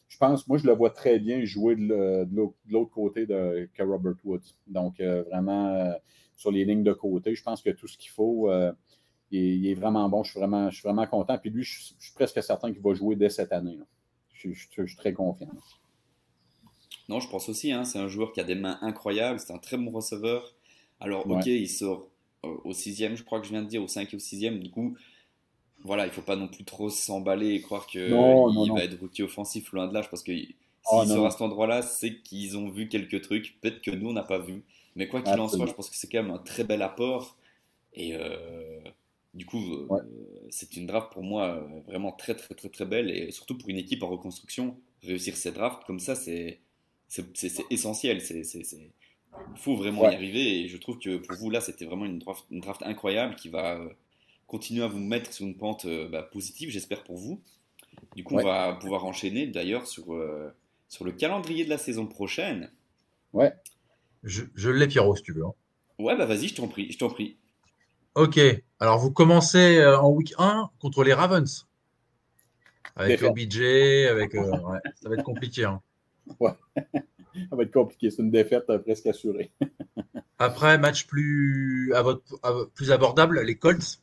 [0.08, 2.26] je pense, moi, je le vois très bien jouer de,
[2.68, 4.56] l'autre côté de, que Robert Woods.
[4.66, 5.94] Donc, euh, vraiment,
[6.36, 8.50] sur les lignes de côté, je pense que tout ce qu'il faut,
[9.30, 10.22] il est, vraiment bon.
[10.24, 11.38] Je suis vraiment, je suis vraiment content.
[11.38, 13.78] Puis lui, je, suis presque certain qu'il va jouer dès cette année.
[14.32, 15.48] Je, je, suis très confiant.
[17.08, 17.72] Non, je pense aussi.
[17.72, 19.38] Hein, c'est un joueur qui a des mains incroyables.
[19.38, 20.54] C'est un très bon receveur.
[21.00, 22.08] Alors, ok, il sort
[22.44, 24.58] euh, au sixième, je crois que je viens de dire, au cinquième ou au sixième.
[24.60, 24.96] Du coup,
[25.82, 29.72] voilà, il faut pas non plus trop s'emballer et croire qu'il va être rookie offensif
[29.72, 30.02] loin de là.
[30.08, 30.32] Parce que
[30.90, 33.58] oh, s'il sort à cet endroit-là, c'est qu'ils ont vu quelques trucs.
[33.60, 34.62] Peut-être que nous, on n'a pas vu.
[34.96, 37.36] Mais quoi qu'il en soit, je pense que c'est quand même un très bel apport.
[37.94, 38.69] Et euh,
[39.34, 39.88] du coup, euh,
[40.50, 43.10] c'est une draft pour moi vraiment très, très, très, très belle.
[43.10, 46.60] Et surtout pour une équipe en reconstruction, réussir cette draft comme ça, c'est
[47.10, 48.22] c'est essentiel.
[48.22, 50.60] Il faut vraiment y arriver.
[50.60, 53.48] Et je trouve que pour vous, là, c'était vraiment une draft, une draft, incroyable qui
[53.48, 53.88] va euh,
[54.46, 57.40] continuer à vous mettre sur une pente euh, bah, positive, j'espère pour vous.
[58.14, 60.54] Du coup, on va pouvoir enchaîner d'ailleurs sur, euh,
[60.88, 62.70] sur le calendrier de la saison prochaine.
[63.32, 63.52] Ouais.
[64.22, 65.44] Je, je l'ai, Pierrot, si tu veux.
[65.44, 65.54] Hein.
[65.98, 67.36] Ouais, bah vas-y, je t'en prie, je t'en prie.
[68.14, 68.40] Ok,
[68.80, 71.66] alors vous commencez en week 1 contre les Ravens.
[72.96, 73.60] Avec OBJ,
[74.10, 75.64] avec, ça va être compliqué.
[75.64, 75.80] Hein.
[76.38, 76.52] Ouais.
[77.48, 78.10] Ça va être compliqué.
[78.10, 79.50] C'est une défaite euh, presque assurée.
[80.38, 84.00] Après, match plus, à votre, plus abordable, les Colts.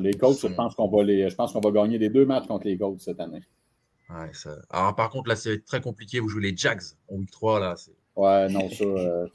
[0.00, 2.46] les Colts, je pense qu'on va les, je pense qu'on va gagner les deux matchs
[2.46, 3.42] contre les Colts cette année.
[4.10, 4.30] Ouais,
[4.70, 6.20] Alors, par contre, là, c'est très compliqué.
[6.20, 7.60] Vous jouez les Jags en week 3.
[7.60, 7.74] Là,
[8.16, 8.84] ouais, non, ça.
[8.84, 9.26] Euh...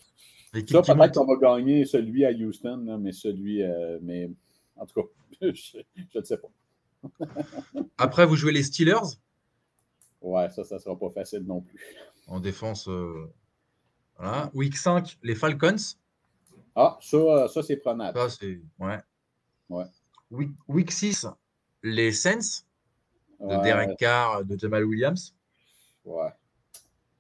[0.54, 3.62] ça, peut-être qu'on va gagner celui à Houston, mais celui.
[3.64, 4.32] Euh, mais
[4.76, 5.08] en tout cas,
[5.52, 6.50] je ne sais pas.
[7.98, 9.18] Après, vous jouez les Steelers?
[10.22, 11.80] Ouais, ça, ça ne sera pas facile non plus.
[12.28, 13.32] En défense, euh,
[14.18, 14.52] voilà.
[14.54, 15.76] Week 5, les Falcons.
[16.76, 18.18] Ah, ça, euh, ça c'est prenable.
[18.18, 18.62] Ça, c'est.
[18.80, 18.98] Ouais.
[19.70, 19.86] ouais.
[20.68, 21.28] Week, 6,
[21.84, 22.64] les Saints.
[23.40, 25.34] De Derek Carr, de Jamal Williams.
[26.04, 26.30] Ouais.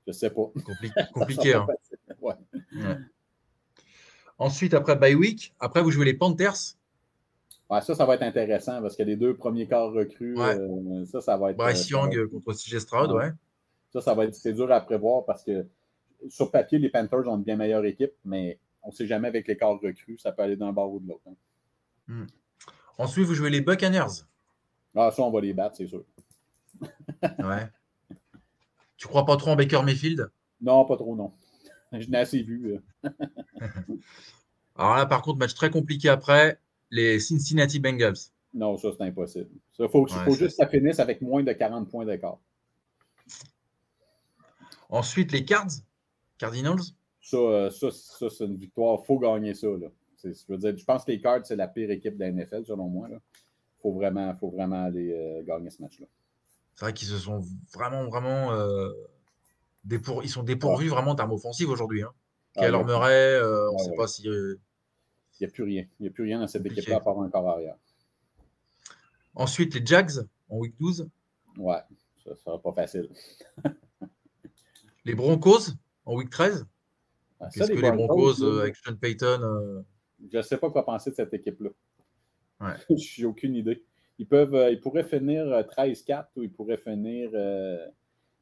[0.06, 0.52] Je sais pas.
[1.14, 1.54] compliqué.
[1.54, 1.66] hein.
[2.20, 2.36] ouais.
[4.40, 6.76] Ensuite, après bye week, après vous jouez les Panthers
[7.82, 11.38] ça, ça va être intéressant parce que les deux premiers corps recrues, euh, ça, ça
[11.38, 11.58] va être.
[11.58, 13.32] Bryce euh, Young contre CJ Stroud, ouais.
[13.94, 15.68] Ça, ça va être c'est dur à prévoir parce que
[16.30, 19.48] sur papier, les Panthers ont une bien meilleure équipe, mais on ne sait jamais avec
[19.48, 21.22] les corps recrues, ça peut aller d'un bord ou de l'autre.
[21.28, 21.36] Hein.
[22.08, 22.26] Hmm.
[22.98, 24.24] Ensuite, vous jouez les Buccaneers.
[24.96, 26.04] Ah, ça, on va les battre, c'est sûr.
[27.22, 27.68] ouais.
[28.98, 30.30] Tu crois pas trop en Baker Mayfield?
[30.60, 31.32] Non, pas trop, non.
[31.92, 32.80] Je n'ai assez vu.
[33.04, 33.10] Euh.
[34.76, 36.60] Alors là, par contre, match très compliqué après
[36.92, 38.18] les Cincinnati Bengals.
[38.54, 39.50] Non, ça, c'est impossible.
[39.78, 42.40] Il faut, faut juste que ça finisse avec moins de 40 points d'écart.
[44.90, 45.70] Ensuite, les Cards,
[46.38, 46.82] Cardinals.
[47.22, 49.00] Ça, euh, ça, ça c'est une victoire.
[49.04, 49.68] Il faut gagner ça.
[49.68, 49.88] Là.
[50.24, 52.66] Je, veux dire, je pense que les Cards, c'est la pire équipe de la NFL,
[52.66, 53.08] selon moi.
[53.12, 53.20] Il
[53.82, 56.08] faut vraiment, faut vraiment aller euh, gagner ce match-là.
[56.76, 57.42] C'est vrai qu'ils se sont
[57.74, 58.54] vraiment, vraiment.
[58.54, 58.90] Euh,
[59.90, 62.04] Ils sont dépourvus vraiment d'armes offensives aujourd'hui.
[62.04, 62.12] Hein.
[62.58, 64.28] Ah, on ne ah, sait pas si
[65.40, 65.86] il n'y a plus rien.
[66.00, 67.76] Il n'y a plus rien dans cette équipe-là à part un corps arrière.
[69.36, 70.12] Ensuite, les Jags
[70.50, 71.10] en week 12.
[71.58, 71.80] Ouais,
[72.24, 73.10] ça ne sera pas facile.
[75.06, 75.72] les Broncos
[76.06, 76.68] en week 13.
[77.40, 79.82] Ah, Qu'est-ce que les Broncos, euh, avec Sean Payton euh?
[80.30, 81.70] Je ne sais pas quoi penser de cette équipe-là.
[82.60, 82.74] Ouais.
[82.98, 83.86] Je n'ai aucune idée.
[84.18, 87.30] Ils, peuvent, euh, ils pourraient finir 13-4 ou ils pourraient finir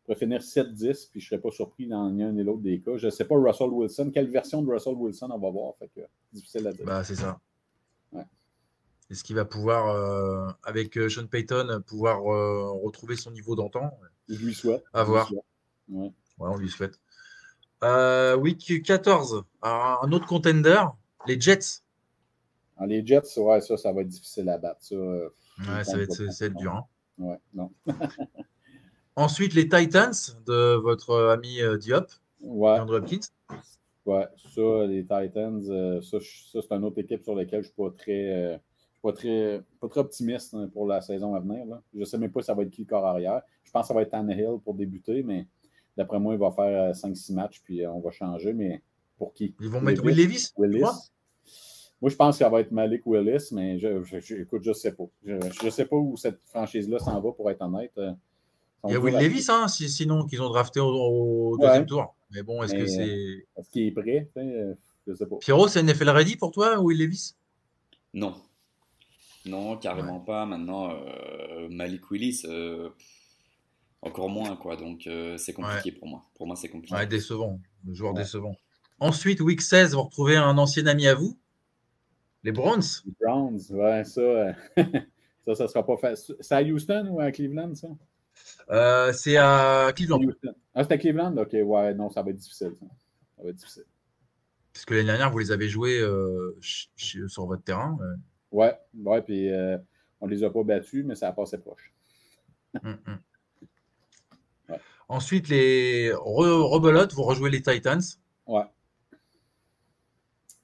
[0.07, 2.79] pourrait finir 7-10, puis je ne serais pas surpris dans ni un ni l'autre des
[2.79, 2.95] cas.
[2.95, 4.09] Je ne sais pas Russell Wilson.
[4.13, 5.75] Quelle version de Russell Wilson on va voir?
[5.77, 6.85] Fait que, difficile à dire.
[6.85, 7.39] Bah, c'est ça.
[8.13, 8.23] Ouais.
[9.11, 13.91] Est-ce qu'il va pouvoir, avec Sean Payton, pouvoir retrouver son niveau d'antan?
[14.29, 14.83] Je lui souhaite.
[14.93, 15.31] À voir.
[15.89, 16.11] Ouais.
[16.39, 16.99] on lui souhaite.
[18.39, 20.83] week 14, un autre contender,
[21.27, 21.83] les Jets.
[22.77, 24.83] Ah, les Jets, ouais, ça, ça va être difficile à battre.
[24.83, 26.73] Ça, ouais, ça va être, ça va être dur.
[26.73, 26.85] Hein.
[27.17, 27.71] Ouais, non.
[29.17, 30.13] Ensuite, les Titans
[30.45, 32.05] de votre ami Diop,
[32.41, 32.79] ouais.
[32.79, 33.19] Andrew Hopkins.
[34.07, 37.75] Ouais, ça, les Titans, euh, ça, c'est une autre équipe sur laquelle je ne suis
[37.75, 38.57] pas très, euh,
[39.03, 41.65] pas très, pas très optimiste hein, pour la saison à venir.
[41.65, 41.81] Là.
[41.93, 43.41] Je ne sais même pas si ça va être qui le corps arrière.
[43.65, 45.45] Je pense que ça va être Tannehill pour débuter, mais
[45.97, 48.53] d'après moi, il va faire 5-6 euh, matchs, puis on va changer.
[48.53, 48.81] Mais
[49.17, 49.53] pour qui?
[49.59, 51.11] Ils vont mettre Will Levis Willis.
[51.99, 54.73] Moi, je pense que ça va être Malik Willis, mais je, je, écoute, je ne
[54.73, 55.05] sais pas.
[55.25, 57.99] Je ne sais pas où cette franchise-là s'en va, pour être honnête.
[58.87, 62.15] Il y a Will Levis, hein, sinon, qu'ils ont drafté au, deuxième tour.
[62.31, 63.45] Mais bon, est-ce que c'est.
[63.57, 64.29] Est-ce qu'il est prêt
[65.07, 65.37] Je sais pas.
[65.37, 67.35] Pierrot, c'est NFL ready pour toi, Will Levis?
[68.13, 68.35] Non.
[69.45, 70.45] Non, carrément pas.
[70.45, 72.89] Maintenant, euh, Malik Willis, euh,
[74.01, 74.75] encore moins, quoi.
[74.75, 76.23] Donc, euh, c'est compliqué pour moi.
[76.35, 76.93] Pour moi, c'est compliqué.
[76.93, 77.59] Ouais, décevant.
[77.85, 78.55] Le joueur décevant.
[78.99, 81.37] Ensuite, week 16, vous retrouvez un ancien ami à vous,
[82.43, 82.81] les Browns.
[83.05, 84.55] Les Browns, ouais, ça,
[85.45, 86.35] ça, ça sera pas facile.
[86.39, 87.89] C'est à Houston ou à Cleveland, ça?
[88.69, 90.21] Euh, c'est à Cleveland.
[90.73, 91.35] Ah, c'est à Cleveland?
[91.37, 92.73] Ok, ouais, non, ça va être difficile.
[93.35, 93.85] Ça, va être difficile.
[94.73, 97.97] Parce que l'année dernière, vous les avez joués euh, sur votre terrain.
[98.51, 99.77] Ouais, ouais, puis euh,
[100.21, 101.93] on ne les a pas battus, mais ça a passé proche.
[102.83, 104.77] Hum, hum.
[105.09, 108.01] Ensuite, les rebelotes, vous rejouez les Titans.
[108.45, 108.65] Ouais.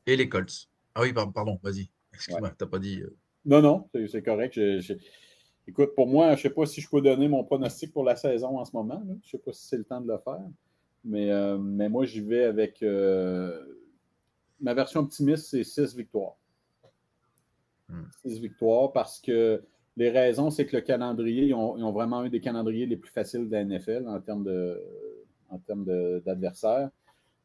[0.05, 0.69] Et les Colts.
[0.95, 1.89] Ah oui, pardon, vas-y.
[2.13, 3.01] Excuse-moi, t'as pas dit.
[3.45, 4.53] Non, non, c'est correct.
[4.55, 4.93] Je,
[5.67, 8.15] Écoute, pour moi, je ne sais pas si je peux donner mon pronostic pour la
[8.15, 9.01] saison en ce moment.
[9.05, 10.41] Je ne sais pas si c'est le temps de le faire.
[11.05, 12.81] Mais, euh, mais moi, j'y vais avec.
[12.83, 13.61] Euh,
[14.59, 16.35] ma version optimiste, c'est 6 victoires.
[18.25, 18.41] 6 hmm.
[18.41, 19.63] victoires parce que
[19.95, 23.47] les raisons, c'est que le calendrier, ils ont, vraiment eu des calendriers les plus faciles
[23.47, 25.85] de la NFL en termes
[26.25, 26.89] d'adversaires.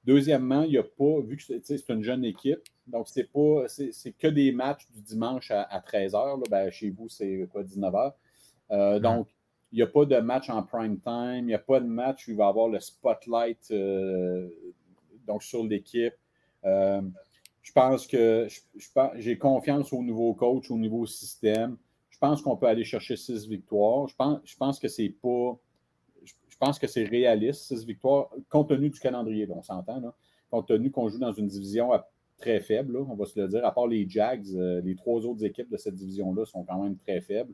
[0.04, 4.12] Deuxièmement, il n'y a pas, vu que c'est une jeune équipe, donc c'est pas c'est
[4.12, 6.48] que des matchs du dimanche à, 13h.
[6.48, 8.12] Ben, chez vous, c'est quoi, 19h.
[8.70, 9.28] Euh, donc,
[9.72, 12.26] il n'y a pas de match en prime time, il n'y a pas de match
[12.26, 14.48] où il va y avoir le spotlight euh,
[15.26, 16.14] donc sur l'équipe.
[16.64, 17.02] Euh,
[17.62, 18.48] je pense que
[19.16, 21.76] j'ai confiance au nouveau coach, au nouveau système.
[22.08, 24.08] Je pense qu'on peut aller chercher six victoires.
[24.08, 25.58] Je pense, je pense que c'est pas
[26.58, 30.02] pense que c'est réaliste, six victoires, compte tenu du calendrier, on s'entend,
[30.50, 31.90] compte tenu qu'on joue dans une division
[32.38, 35.44] très faible, on va se le dire, à part les Jags, euh, les trois autres
[35.44, 37.52] équipes de cette division-là sont quand même très faibles.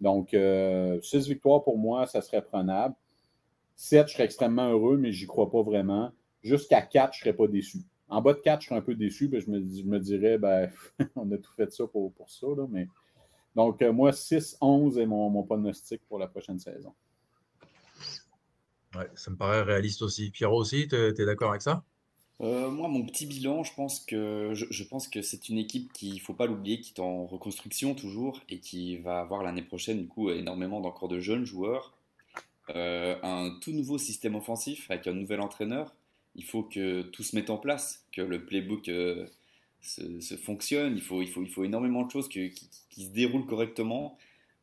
[0.00, 2.94] Donc, euh, six victoires pour moi, ça serait prenable.
[3.74, 6.10] Sept, je serais extrêmement heureux, mais j'y crois pas vraiment.
[6.42, 7.78] Jusqu'à quatre, je ne serais pas déçu.
[8.08, 10.70] En bas de quatre, je serais un peu déçu, mais je, me, dirais, ben,
[11.16, 12.46] on a tout fait ça pour, ça.
[13.54, 16.92] Donc, euh, moi, 6-11 est mon pronostic pour la prochaine saison.
[19.14, 20.30] Ça me paraît réaliste aussi.
[20.30, 21.84] Pierrot aussi, tu es, d'accord avec ça?
[22.40, 26.10] Euh, moi, mon petit bilan, je pense que, je, pense que c'est une équipe qui,
[26.10, 30.00] il faut pas l'oublier, qui est en reconstruction toujours et qui va avoir l'année prochaine,
[30.00, 31.92] du coup, énormément d'encore de jeunes joueurs.
[32.70, 35.94] Euh, un tout nouveau système offensif avec un nouvel entraîneur.
[36.34, 39.26] Il faut que tout se mette en place, que le playbook euh,
[39.80, 40.94] se, fonctionne.
[40.96, 42.52] Il faut, il, faut, il faut énormément de choses qui,
[42.96, 44.16] se déroulent correctement.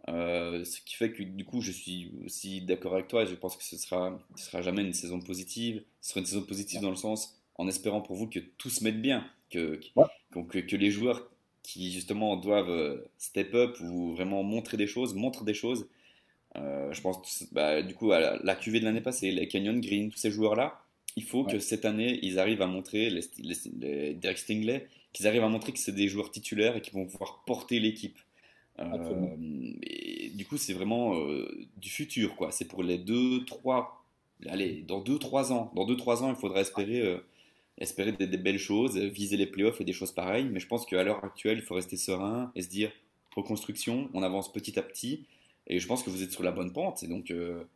[0.10, 3.26] Euh, ce qui fait que du coup, je suis aussi d'accord avec toi.
[3.26, 5.84] Je pense que ce sera, ce sera jamais une saison positive.
[6.02, 8.84] Ce sera une saison positive dans le sens, en espérant pour vous que tout se
[8.84, 9.80] mette bien, que,
[10.32, 11.30] que, que, les joueurs
[11.62, 15.88] qui justement doivent euh, step up ou vraiment montrer des choses, montrent des choses.
[16.56, 19.80] Euh, je pense, bah, du coup, à la, la QV de l'année passée, les Canyon
[19.80, 20.82] Green, tous ces joueurs-là,
[21.16, 25.44] il faut que cette année, ils arrivent à montrer, les, les Derek Stingley, qu'ils arrivent
[25.44, 28.18] à montrer que c'est des joueurs titulaires et qui vont pouvoir porter l'équipe.
[28.82, 32.52] Euh, et du coup, c'est vraiment euh, du futur, quoi.
[32.52, 34.06] C'est pour les 2, 3,
[34.48, 35.72] allez, dans 2, 3 ans.
[35.76, 37.18] Dans 2, 3 ans, il faudra espérer, euh,
[37.78, 40.50] espérer des, belles choses, viser les playoffs et des choses pareilles.
[40.52, 42.92] Mais je pense qu'à l'heure actuelle, il faut rester serein et se dire
[43.36, 45.26] reconstruction, on avance petit à petit.
[45.68, 47.04] Et je pense que vous êtes sur la bonne pente.
[47.04, 47.32] Et donc,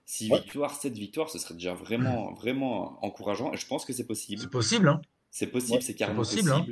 [0.06, 3.54] 6 victoires, 7 victoires, ce serait déjà vraiment, vraiment encourageant.
[3.54, 4.42] Et je pense que c'est possible.
[4.42, 6.52] C'est possible, hein C'est possible, c'est carrément possible.
[6.52, 6.66] Hein.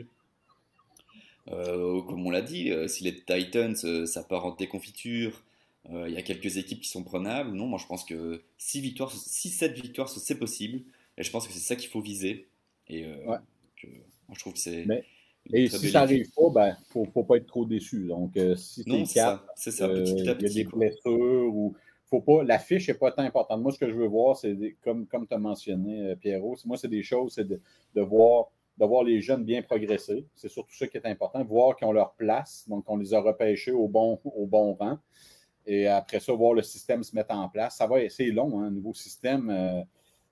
[1.50, 5.44] Euh, comme on l'a dit, euh, si les Titans, euh, ça part en déconfiture,
[5.90, 7.52] il y a quelques équipes qui sont prenables.
[7.52, 10.82] Non, moi je pense que 6 victoires, 6-7 victoires, c'est possible.
[11.18, 12.48] Et je pense que c'est ça qu'il faut viser.
[12.88, 14.86] Et je trouve que c'est.
[15.52, 18.06] Et si ça n'arrive pas, il ben, ne faut, pas être trop déçu.
[18.06, 18.92] Donc, si tu
[19.56, 20.54] c'est ça, petit à petit.
[20.54, 21.76] Il y a des blessures ou.
[22.12, 23.62] Faut pas, la fiche n'est pas tant importante.
[23.62, 26.90] Moi, ce que je veux voir, c'est comme, comme tu as mentionné, Pierrot, moi, c'est
[26.90, 27.62] des choses, c'est de,
[27.96, 28.52] de, voir
[28.82, 30.26] de voir les jeunes bien progresser.
[30.34, 33.22] C'est surtout ça qui est important, voir qu'ils ont leur place, donc on les a
[33.22, 34.98] repêchés au bon, au bon rang.
[35.68, 37.78] Et après ça, voir le système se mettre en place.
[37.78, 39.52] Ça va, c'est long, hein, un nouveau système.
[39.52, 39.84] Euh,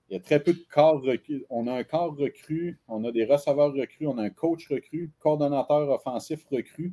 [0.08, 1.44] il y a très peu de corps recrues.
[1.48, 5.12] On a un corps recru, on a des receveurs recrues, on a un coach recru,
[5.20, 6.92] coordonnateur offensif recru,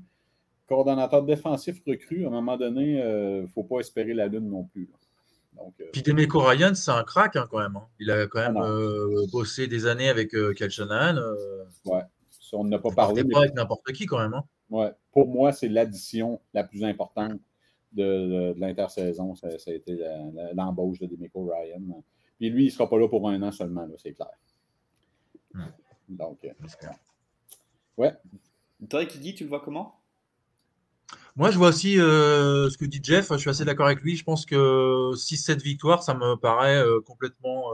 [0.68, 2.26] coordonnateur défensif recru.
[2.26, 4.92] À un moment donné, il euh, ne faut pas espérer la lune non plus.
[5.58, 7.76] Donc, euh, Puis Demeco Ryan, c'est un crack hein, quand même.
[7.76, 7.88] Hein.
[8.00, 10.70] Il a quand même ah bossé des années avec euh, Kel
[11.86, 12.02] Ouais,
[12.54, 13.24] on n'a pas parlé.
[13.24, 14.34] pas avec n'importe qui quand même.
[14.34, 14.44] Hein.
[14.70, 14.92] Ouais.
[15.12, 17.40] Pour moi, c'est l'addition la plus importante
[17.94, 19.36] de, l'intersaison.
[19.36, 20.00] Ça, a été
[20.54, 22.04] l'embauche de Demeco Ryan.
[22.38, 24.30] Puis lui, il ne sera pas là pour un an seulement, c'est clair.
[25.54, 25.64] Hmm.
[26.10, 26.52] Donc, euh,
[27.98, 28.14] ouais.
[28.90, 29.97] Toi, qui dit, tu le vois comment?
[31.38, 33.32] Moi, je vois aussi euh, ce que dit Jeff.
[33.32, 34.18] Je suis assez d'accord avec lui.
[34.18, 37.72] Je pense que 6-7 victoires, ça me paraît euh, complètement.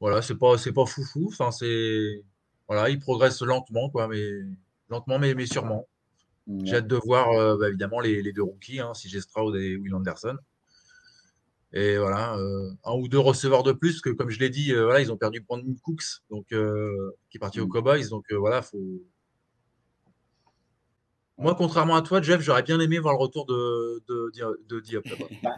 [0.00, 1.28] voilà, c'est pas, c'est pas foufou.
[1.28, 2.24] Enfin, c'est.
[2.68, 4.24] Voilà, il progresse lentement, quoi, mais
[4.88, 5.86] lentement, mais, mais sûrement.
[6.64, 9.94] J'ai hâte de voir, bah, évidemment, les, deux rookies, hein, si j'ai Stroud et Will
[9.94, 10.36] Anderson.
[11.72, 14.84] Et voilà, euh, un ou deux receveurs de plus, que comme je l'ai dit, euh,
[14.84, 17.70] voilà, ils ont perdu Brandon Cooks, donc, euh, qui est parti aux mm.
[17.70, 18.08] Cowboys.
[18.08, 19.02] Donc voilà, faut.
[21.40, 24.02] Moi, contrairement à toi, Jeff, j'aurais bien aimé voir le retour de,
[24.68, 25.04] de, Diop.
[25.42, 25.56] Bah,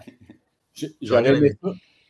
[1.03, 1.53] j'aurais aimé,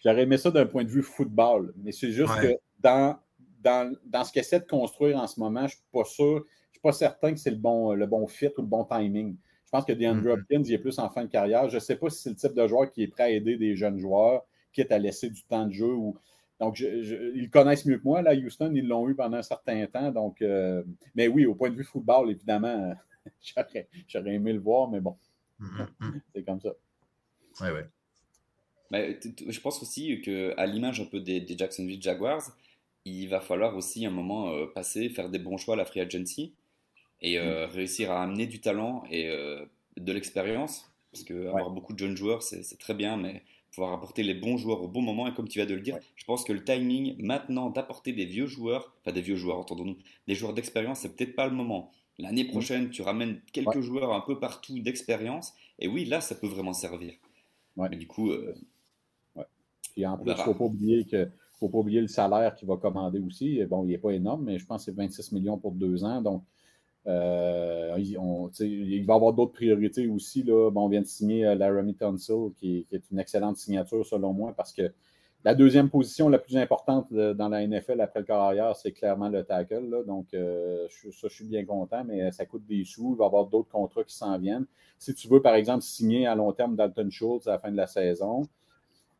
[0.05, 3.19] aimé, ça d'un point de vue football, mais c'est juste que dans,
[3.63, 6.45] dans, dans ce qu'il essaie de construire en ce moment, je ne suis pas sûr,
[6.71, 9.37] je suis pas certain que c'est le bon, le bon fit ou le bon timing.
[9.65, 10.33] Je pense que DeAndre mm-hmm.
[10.33, 11.71] Hopkins, il est plus en fin de carrière.
[11.71, 13.57] Je ne sais pas si c'est le type de joueur qui est prêt à aider
[13.57, 15.93] des jeunes joueurs, quitte à laisser du temps de jeu.
[15.95, 16.15] Ou...
[16.63, 18.23] Donc, ils connaissent mieux que moi.
[18.23, 20.13] Là, Houston, ils l'ont eu pendant un certain temps.
[20.13, 20.85] Donc, euh,
[21.17, 22.95] Mais oui, au point de vue football, évidemment,
[24.09, 25.17] j'aurais aimé le voir, mais bon,
[25.61, 26.21] mm-hmm.
[26.35, 26.71] c'est comme ça.
[27.61, 27.81] Oui, oui.
[28.93, 32.43] Mais, je pense aussi qu'à l'image un peu des, Jacksonville Jaguars,
[33.05, 36.01] il va falloir aussi un moment euh, passer, faire des bons choix à la free
[36.01, 36.55] agency
[37.21, 39.65] et euh, réussir à amener du talent et euh,
[39.97, 40.93] de l'expérience.
[41.11, 43.43] Parce que avoir beaucoup de jeunes joueurs, c'est très bien, mais
[43.73, 45.99] pouvoir apporter les bons joueurs au bon moment, et comme tu viens de le dire,
[46.15, 49.97] je pense que le timing maintenant d'apporter des vieux joueurs, pas des vieux joueurs, entendons-nous,
[50.29, 51.91] des joueurs d'expérience, c'est peut-être pas le moment.
[52.19, 56.47] L'année prochaine, tu ramènes quelques joueurs un peu partout d'expérience, et oui, là, ça peut
[56.47, 57.15] vraiment servir.
[57.77, 58.31] Mais du coup.
[58.31, 58.55] Euh,
[59.97, 62.67] et en plus, il ne faut pas oublier que faut pas oublier le salaire qu'il
[62.67, 63.65] va commander aussi.
[63.65, 66.21] Bon, il n'est pas énorme, mais je pense que c'est 26 millions pour deux ans.
[66.21, 66.45] Donc,
[67.07, 70.43] euh, il va y avoir d'autres priorités aussi.
[70.43, 70.71] Là.
[70.75, 74.73] on vient de signer euh, Laramie Tunsil, qui, est une excellente signature selon moi, parce
[74.73, 74.93] que
[75.45, 79.43] la deuxième position la plus importante dans la NFL après le carrière, c'est clairement le
[79.43, 80.05] tackle.
[80.07, 83.15] Donc, euh, ça, je suis bien content, mais ça coûte des sous.
[83.15, 84.67] Il va y avoir d'autres contrats qui s'en viennent.
[84.99, 87.77] Si tu veux, par exemple, signer à long terme Dalton Schultz à la fin de
[87.77, 88.47] la saison,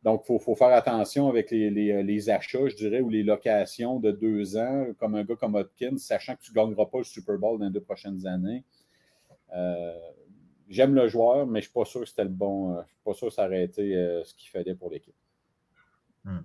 [0.03, 4.57] donc, il faut, faire attention avec les, achats, je dirais, ou les locations de deux
[4.57, 7.57] ans, comme un gars comme Hopkins, sachant que tu ne gagneras pas le Super Bowl
[7.57, 8.65] dans les deux prochaines années.
[9.55, 9.97] Euh,
[10.67, 12.75] j'aime le joueur, mais je ne suis pas sûr que c'était le bon.
[12.75, 15.15] Euh, je suis pas sûr que ça aurait été euh, ce qu'il fallait pour l'équipe.
[16.25, 16.41] Hmm.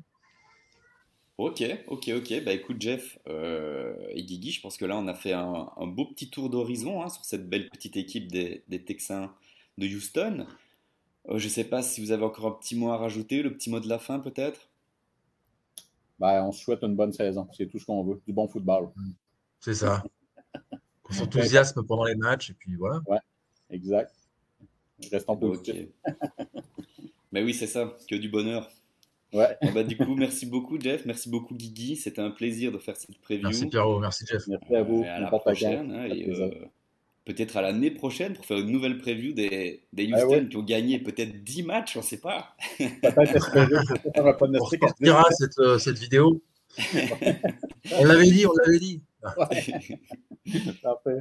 [1.36, 2.44] Ok, ok, ok.
[2.44, 6.30] Bah écoute, Jeff et Guigui, je pense que là, on a fait un, beau petit
[6.30, 9.30] tour d'horizon hein, sur cette belle petite équipe des, des Texans
[9.78, 10.46] de Houston.
[11.28, 13.52] Euh, je ne sais pas si vous avez encore un petit mot à rajouter, le
[13.52, 14.70] petit mot de la fin peut-être?
[16.18, 18.90] Ben, On se souhaite une bonne saison, c'est tout ce qu'on veut, du bon football.
[19.60, 20.02] C'est ça.
[21.02, 23.00] Qu'on s'enthousiasme pendant les matchs et puis voilà.
[23.06, 23.18] Ouais,
[23.70, 24.14] exact.
[25.10, 25.88] Restons positifs.
[27.32, 28.70] Mais oui, c'est ça, que du bonheur.
[29.32, 29.56] Ouais.
[29.74, 31.04] bah, du coup, merci beaucoup, Jeff.
[31.04, 31.96] Merci beaucoup, Guigui.
[31.96, 33.44] C'était un plaisir de faire cette preview.
[33.44, 34.00] Merci, Pierrot.
[34.00, 34.46] Merci, Jeff.
[34.48, 35.02] Merci à vous.
[35.04, 35.92] à la prochaine.
[35.92, 36.68] Hein,
[37.28, 40.62] peut-être à l'année prochaine pour faire une nouvelle preview des, des ah Houston qui ont
[40.62, 42.56] gagné peut-être 10 matchs, on ne sait pas.
[42.80, 46.42] on sortira cette, euh, cette vidéo.
[47.98, 49.02] on l'avait dit, on l'avait dit.
[50.82, 51.18] Parfait,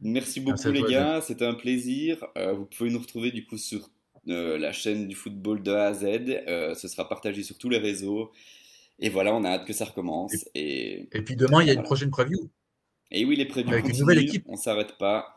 [0.00, 2.26] merci beaucoup les gars, c'était un plaisir.
[2.36, 3.88] Euh, vous pouvez nous retrouver du coup sur
[4.26, 6.74] euh, la chaîne du football de A à Z.
[6.74, 8.32] ce sera partagé sur tous les réseaux.
[8.98, 10.32] Et voilà, on a hâte que ça recommence.
[10.56, 12.50] Et, et puis demain, il y a une prochaine preview.
[13.12, 14.46] Et oui, les prévus Avec une nouvelle équipe.
[14.48, 15.36] On s'arrête pas.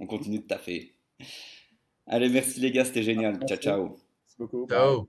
[0.00, 0.94] On continue de taffer.
[2.06, 3.38] Allez, merci les gars, c'était génial.
[3.46, 3.82] Ciao, ciao.
[3.84, 4.66] Merci beaucoup.
[4.68, 5.08] Ciao.